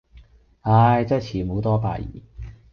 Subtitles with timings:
[0.61, 2.23] 唉,真係慈母多敗兒